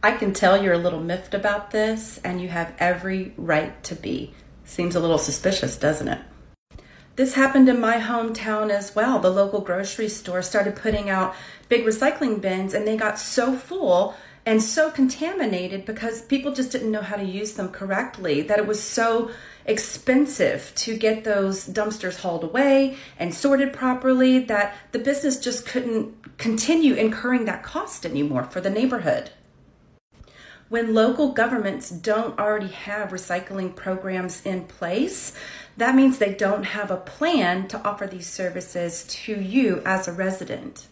I 0.00 0.12
can 0.12 0.32
tell 0.32 0.62
you're 0.62 0.74
a 0.74 0.78
little 0.78 1.00
miffed 1.00 1.34
about 1.34 1.72
this, 1.72 2.18
and 2.22 2.40
you 2.40 2.48
have 2.48 2.72
every 2.78 3.32
right 3.36 3.82
to 3.82 3.96
be. 3.96 4.32
Seems 4.64 4.94
a 4.94 5.00
little 5.00 5.18
suspicious, 5.18 5.76
doesn't 5.76 6.06
it? 6.06 6.20
This 7.16 7.34
happened 7.34 7.68
in 7.68 7.80
my 7.80 7.96
hometown 7.96 8.70
as 8.70 8.94
well. 8.94 9.18
The 9.18 9.28
local 9.28 9.60
grocery 9.60 10.08
store 10.08 10.40
started 10.40 10.76
putting 10.76 11.10
out 11.10 11.34
big 11.68 11.84
recycling 11.84 12.40
bins, 12.40 12.74
and 12.74 12.86
they 12.86 12.96
got 12.96 13.18
so 13.18 13.56
full 13.56 14.14
and 14.46 14.62
so 14.62 14.88
contaminated 14.88 15.84
because 15.84 16.22
people 16.22 16.52
just 16.52 16.70
didn't 16.70 16.92
know 16.92 17.02
how 17.02 17.16
to 17.16 17.24
use 17.24 17.54
them 17.54 17.68
correctly 17.68 18.40
that 18.42 18.58
it 18.58 18.68
was 18.68 18.80
so 18.80 19.32
expensive 19.66 20.72
to 20.76 20.96
get 20.96 21.24
those 21.24 21.66
dumpsters 21.66 22.20
hauled 22.20 22.44
away 22.44 22.96
and 23.18 23.34
sorted 23.34 23.72
properly 23.72 24.38
that 24.38 24.76
the 24.92 24.98
business 24.98 25.40
just 25.40 25.66
couldn't 25.66 26.38
continue 26.38 26.94
incurring 26.94 27.46
that 27.46 27.64
cost 27.64 28.06
anymore 28.06 28.44
for 28.44 28.60
the 28.60 28.70
neighborhood. 28.70 29.32
When 30.68 30.92
local 30.92 31.32
governments 31.32 31.88
don't 31.88 32.38
already 32.38 32.68
have 32.68 33.08
recycling 33.08 33.74
programs 33.74 34.44
in 34.44 34.64
place, 34.64 35.32
that 35.78 35.94
means 35.94 36.18
they 36.18 36.34
don't 36.34 36.64
have 36.64 36.90
a 36.90 36.98
plan 36.98 37.68
to 37.68 37.82
offer 37.88 38.06
these 38.06 38.26
services 38.26 39.04
to 39.24 39.34
you 39.34 39.80
as 39.86 40.06
a 40.06 40.12
resident. 40.12 40.86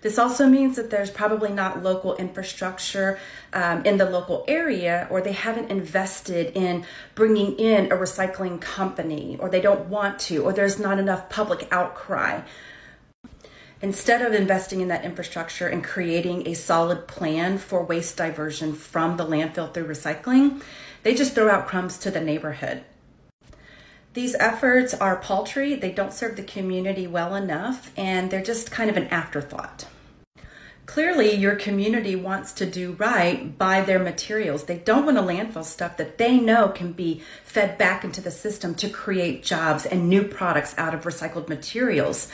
This 0.00 0.18
also 0.18 0.48
means 0.48 0.74
that 0.76 0.90
there's 0.90 1.10
probably 1.10 1.52
not 1.52 1.82
local 1.82 2.16
infrastructure 2.16 3.20
um, 3.52 3.84
in 3.84 3.98
the 3.98 4.08
local 4.08 4.44
area, 4.48 5.06
or 5.10 5.20
they 5.20 5.32
haven't 5.32 5.70
invested 5.70 6.56
in 6.56 6.84
bringing 7.14 7.56
in 7.56 7.92
a 7.92 7.96
recycling 7.96 8.60
company, 8.60 9.36
or 9.38 9.48
they 9.48 9.60
don't 9.60 9.88
want 9.88 10.18
to, 10.20 10.42
or 10.42 10.52
there's 10.52 10.78
not 10.78 10.98
enough 10.98 11.28
public 11.28 11.68
outcry. 11.70 12.40
Instead 13.80 14.22
of 14.22 14.32
investing 14.32 14.80
in 14.80 14.88
that 14.88 15.04
infrastructure 15.04 15.68
and 15.68 15.84
creating 15.84 16.46
a 16.48 16.54
solid 16.54 17.06
plan 17.06 17.58
for 17.58 17.84
waste 17.84 18.16
diversion 18.16 18.72
from 18.72 19.16
the 19.16 19.24
landfill 19.24 19.72
through 19.72 19.86
recycling, 19.86 20.60
they 21.04 21.14
just 21.14 21.34
throw 21.34 21.48
out 21.48 21.68
crumbs 21.68 21.96
to 21.98 22.10
the 22.10 22.20
neighborhood. 22.20 22.82
These 24.14 24.34
efforts 24.36 24.94
are 24.94 25.16
paltry, 25.16 25.76
they 25.76 25.92
don't 25.92 26.12
serve 26.12 26.36
the 26.36 26.42
community 26.42 27.06
well 27.06 27.36
enough, 27.36 27.92
and 27.96 28.30
they're 28.30 28.42
just 28.42 28.72
kind 28.72 28.90
of 28.90 28.96
an 28.96 29.06
afterthought. 29.08 29.86
Clearly, 30.86 31.34
your 31.34 31.54
community 31.54 32.16
wants 32.16 32.52
to 32.54 32.66
do 32.66 32.92
right 32.92 33.56
by 33.56 33.82
their 33.82 33.98
materials. 33.98 34.64
They 34.64 34.78
don't 34.78 35.04
want 35.04 35.18
to 35.18 35.22
landfill 35.22 35.64
stuff 35.64 35.98
that 35.98 36.18
they 36.18 36.40
know 36.40 36.68
can 36.68 36.92
be 36.92 37.22
fed 37.44 37.78
back 37.78 38.02
into 38.02 38.22
the 38.22 38.30
system 38.30 38.74
to 38.76 38.88
create 38.88 39.44
jobs 39.44 39.84
and 39.86 40.08
new 40.08 40.24
products 40.24 40.74
out 40.78 40.94
of 40.94 41.04
recycled 41.04 41.48
materials. 41.48 42.28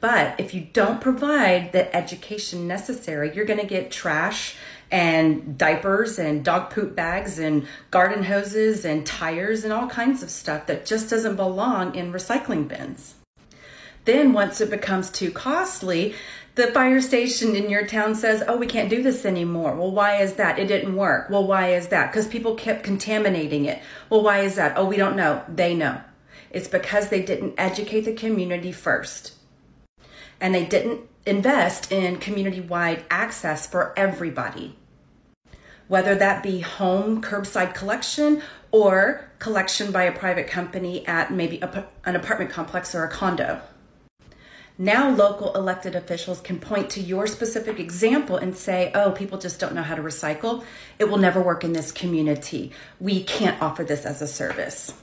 But 0.00 0.40
if 0.40 0.54
you 0.54 0.62
don't 0.72 1.00
provide 1.00 1.72
the 1.72 1.94
education 1.94 2.66
necessary, 2.66 3.34
you're 3.34 3.44
going 3.44 3.60
to 3.60 3.66
get 3.66 3.90
trash 3.90 4.56
and 4.90 5.56
diapers 5.56 6.18
and 6.18 6.44
dog 6.44 6.70
poop 6.70 6.96
bags 6.96 7.38
and 7.38 7.66
garden 7.90 8.24
hoses 8.24 8.84
and 8.84 9.06
tires 9.06 9.62
and 9.62 9.72
all 9.72 9.88
kinds 9.88 10.22
of 10.22 10.30
stuff 10.30 10.66
that 10.66 10.86
just 10.86 11.10
doesn't 11.10 11.36
belong 11.36 11.94
in 11.94 12.12
recycling 12.12 12.66
bins. 12.66 13.14
Then, 14.06 14.32
once 14.32 14.60
it 14.60 14.70
becomes 14.70 15.10
too 15.10 15.30
costly, 15.30 16.14
the 16.54 16.68
fire 16.68 17.00
station 17.02 17.54
in 17.54 17.70
your 17.70 17.86
town 17.86 18.14
says, 18.14 18.42
Oh, 18.48 18.56
we 18.56 18.66
can't 18.66 18.88
do 18.90 19.02
this 19.02 19.24
anymore. 19.24 19.76
Well, 19.76 19.92
why 19.92 20.16
is 20.16 20.34
that? 20.34 20.58
It 20.58 20.68
didn't 20.68 20.96
work. 20.96 21.28
Well, 21.30 21.46
why 21.46 21.74
is 21.74 21.88
that? 21.88 22.10
Because 22.10 22.26
people 22.26 22.54
kept 22.54 22.82
contaminating 22.82 23.66
it. 23.66 23.82
Well, 24.08 24.22
why 24.22 24.40
is 24.40 24.56
that? 24.56 24.76
Oh, 24.76 24.86
we 24.86 24.96
don't 24.96 25.16
know. 25.16 25.44
They 25.48 25.74
know. 25.74 26.00
It's 26.50 26.66
because 26.66 27.10
they 27.10 27.22
didn't 27.22 27.54
educate 27.58 28.00
the 28.00 28.14
community 28.14 28.72
first. 28.72 29.34
And 30.40 30.54
they 30.54 30.64
didn't 30.64 31.02
invest 31.26 31.92
in 31.92 32.18
community 32.18 32.60
wide 32.60 33.04
access 33.10 33.66
for 33.66 33.92
everybody 33.96 34.76
whether 35.90 36.14
that 36.14 36.40
be 36.40 36.60
home 36.60 37.20
curbside 37.20 37.74
collection 37.74 38.40
or 38.70 39.28
collection 39.40 39.90
by 39.90 40.04
a 40.04 40.12
private 40.16 40.46
company 40.46 41.04
at 41.04 41.32
maybe 41.32 41.58
a, 41.62 41.84
an 42.04 42.14
apartment 42.14 42.48
complex 42.48 42.94
or 42.94 43.02
a 43.02 43.10
condo. 43.10 43.60
Now, 44.78 45.10
local 45.10 45.52
elected 45.56 45.96
officials 45.96 46.40
can 46.40 46.60
point 46.60 46.90
to 46.90 47.00
your 47.00 47.26
specific 47.26 47.80
example 47.80 48.36
and 48.36 48.56
say, 48.56 48.92
oh, 48.94 49.10
people 49.10 49.36
just 49.36 49.58
don't 49.58 49.74
know 49.74 49.82
how 49.82 49.96
to 49.96 50.02
recycle. 50.02 50.62
It 51.00 51.06
will 51.06 51.18
never 51.18 51.42
work 51.42 51.64
in 51.64 51.72
this 51.72 51.90
community. 51.90 52.70
We 53.00 53.24
can't 53.24 53.60
offer 53.60 53.82
this 53.82 54.06
as 54.06 54.22
a 54.22 54.28
service. 54.28 54.94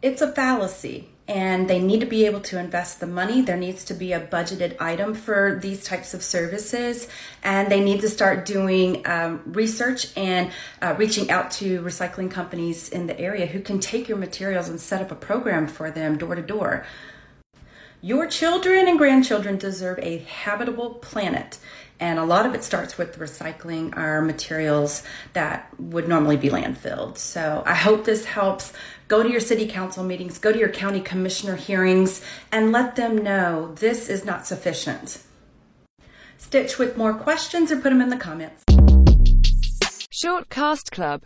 It's 0.00 0.22
a 0.22 0.32
fallacy 0.32 1.10
and 1.28 1.68
they 1.68 1.78
need 1.78 2.00
to 2.00 2.06
be 2.06 2.24
able 2.24 2.40
to 2.40 2.58
invest 2.58 3.00
the 3.00 3.06
money. 3.06 3.42
There 3.42 3.56
needs 3.56 3.84
to 3.84 3.94
be 3.94 4.12
a 4.12 4.20
budgeted 4.20 4.76
item 4.80 5.14
for 5.14 5.58
these 5.62 5.84
types 5.84 6.14
of 6.14 6.22
services, 6.22 7.06
and 7.44 7.70
they 7.70 7.84
need 7.84 8.00
to 8.00 8.08
start 8.08 8.46
doing 8.46 9.06
um, 9.06 9.42
research 9.46 10.16
and 10.16 10.50
uh, 10.80 10.94
reaching 10.96 11.30
out 11.30 11.50
to 11.52 11.82
recycling 11.82 12.30
companies 12.30 12.88
in 12.88 13.06
the 13.06 13.20
area 13.20 13.46
who 13.46 13.60
can 13.60 13.78
take 13.78 14.08
your 14.08 14.16
materials 14.16 14.70
and 14.70 14.80
set 14.80 15.02
up 15.02 15.12
a 15.12 15.14
program 15.14 15.66
for 15.66 15.90
them 15.90 16.16
door 16.16 16.34
to 16.34 16.42
door. 16.42 16.86
Your 18.00 18.26
children 18.28 18.86
and 18.86 18.96
grandchildren 18.96 19.58
deserve 19.58 19.98
a 19.98 20.18
habitable 20.18 20.94
planet. 20.94 21.58
And 22.00 22.18
a 22.18 22.24
lot 22.24 22.46
of 22.46 22.54
it 22.54 22.62
starts 22.62 22.96
with 22.96 23.18
recycling 23.18 23.96
our 23.96 24.22
materials 24.22 25.02
that 25.32 25.68
would 25.80 26.08
normally 26.08 26.36
be 26.36 26.48
landfilled. 26.48 27.18
So 27.18 27.62
I 27.66 27.74
hope 27.74 28.04
this 28.04 28.24
helps 28.24 28.72
Go 29.08 29.22
to 29.22 29.30
your 29.30 29.40
city 29.40 29.66
council 29.66 30.04
meetings, 30.04 30.36
go 30.36 30.52
to 30.52 30.58
your 30.58 30.68
county 30.68 31.00
commissioner 31.00 31.56
hearings, 31.56 32.22
and 32.52 32.72
let 32.72 32.96
them 32.96 33.16
know 33.16 33.72
this 33.76 34.10
is 34.10 34.22
not 34.22 34.46
sufficient. 34.46 35.22
Stitch 36.36 36.78
with 36.78 36.98
more 36.98 37.14
questions 37.14 37.72
or 37.72 37.76
put 37.76 37.88
them 37.88 38.02
in 38.02 38.10
the 38.10 38.18
comments. 38.18 38.64
Shortcast 40.12 40.90
Club 40.90 41.16